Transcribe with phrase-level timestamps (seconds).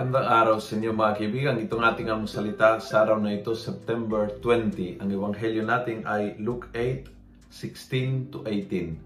[0.00, 1.60] araw sa inyo mga kaibigan.
[1.60, 5.04] Itong ating almusalita sa araw na ito, September 20.
[5.04, 7.12] Ang ebanghelyo natin ay Luke 8,
[7.52, 8.96] 16 to 18.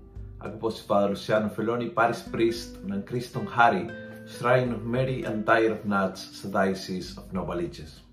[0.46, 3.90] Ako po si Father Luciano Feloni, Paris Priest ng Kristong Hari,
[4.30, 8.06] Shrine of Mary and Tire of Nuts sa Diocese of Novaliches.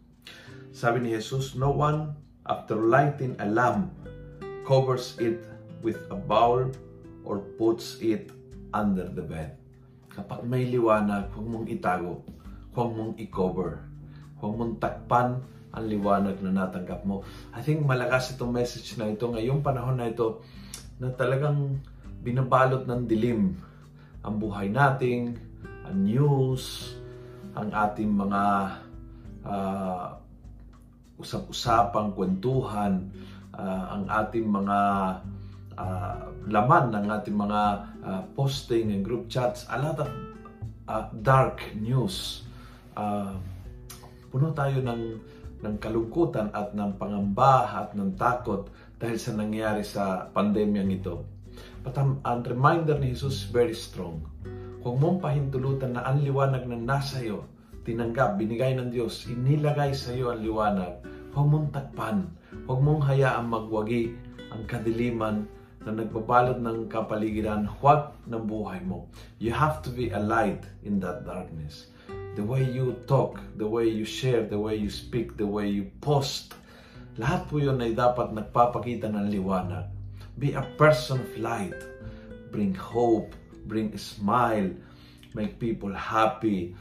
[0.73, 2.17] Sabi ni Jesus, No one,
[2.49, 3.93] after lighting a lamp,
[4.65, 5.45] covers it
[5.85, 6.73] with a bowl
[7.21, 8.33] or puts it
[8.73, 9.61] under the bed.
[10.09, 12.25] Kapag may liwanag, huwag mong itago
[12.73, 13.81] huwag mong i-cover.
[14.41, 15.39] Huwag mong takpan
[15.73, 17.25] ang liwanag na natanggap mo.
[17.53, 20.45] I think malakas itong message na ito ngayong panahon na ito
[21.01, 21.81] na talagang
[22.21, 23.57] binabalot ng dilim
[24.23, 25.35] ang buhay nating,
[25.83, 26.95] ang news,
[27.57, 28.43] ang ating mga
[29.43, 30.15] uh,
[31.19, 33.11] usap-usapang kwentuhan,
[33.51, 34.79] uh, ang ating mga
[35.75, 37.61] uh, laman ng ating mga
[38.05, 40.09] uh, posting and group chats, a lot of
[40.87, 42.47] uh, dark news
[42.97, 43.33] uh,
[44.33, 45.03] puno tayo ng,
[45.61, 48.65] ng kalungkutan at ng pangamba at ng takot
[48.97, 51.21] dahil sa nangyari sa pandemyang ito.
[51.85, 54.25] But ang, ang reminder ni Jesus very strong.
[54.81, 57.45] Huwag mong pahintulutan na ang liwanag na nasa iyo,
[57.85, 61.03] tinanggap, binigay ng Diyos, inilagay sa iyo ang liwanag.
[61.35, 62.25] Huwag mong takpan.
[62.65, 64.17] Huwag mong hayaang magwagi
[64.49, 65.45] ang kadiliman
[65.83, 69.11] na nagbabalot ng kapaligiran, huwag ng buhay mo.
[69.37, 71.93] You have to be a light in that darkness
[72.35, 75.89] the way you talk, the way you share, the way you speak, the way you
[76.01, 76.57] post.
[77.21, 79.85] Lahat po yun ay dapat nagpapakita ng liwanag.
[80.41, 81.77] Be a person of light.
[82.49, 83.37] Bring hope,
[83.69, 84.73] bring a smile,
[85.37, 86.73] make people happy,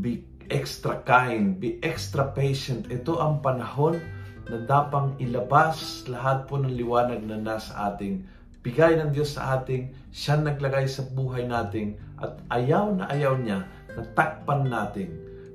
[0.00, 2.88] be extra kind, be extra patient.
[2.88, 4.00] Ito ang panahon
[4.48, 8.24] na dapang ilabas lahat po ng liwanag na nasa ating
[8.64, 13.68] bigay ng Diyos sa ating, siya naglagay sa buhay nating at ayaw na ayaw niya
[13.94, 15.10] natakpan natin.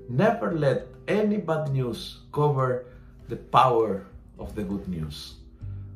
[0.10, 2.90] Never let any bad news cover
[3.30, 4.10] the power
[4.42, 5.38] of the good news.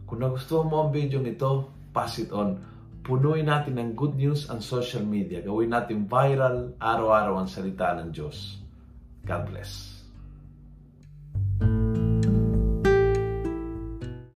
[0.06, 2.62] Kung nagustuhan mo ang video nito, pass it on.
[3.03, 5.41] Punuin natin ng good news ang social media.
[5.44, 8.62] Gawin natin viral araw-araw ang salita ng Diyos.
[9.25, 9.92] God bless.